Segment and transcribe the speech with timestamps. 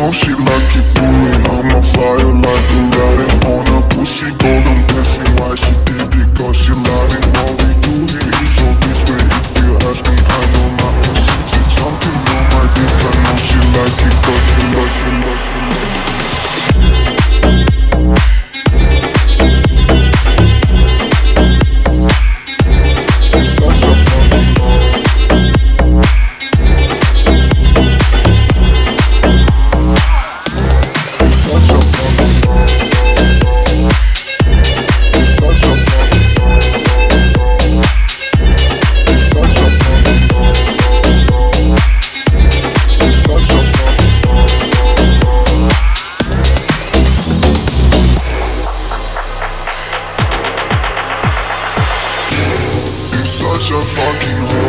[0.00, 1.12] know she like it for.
[1.52, 5.30] I'm a flyer like Aladdin on a pussy golden blessing.
[5.36, 6.36] Why she did it?
[6.36, 7.79] Cause she lied
[53.70, 54.59] such a fucking hoe.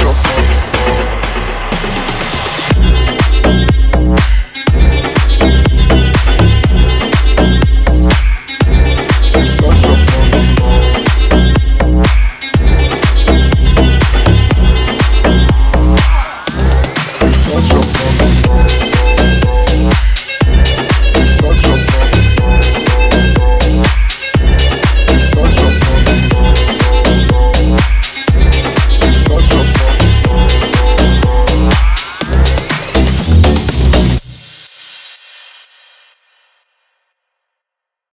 [0.00, 0.97] your face.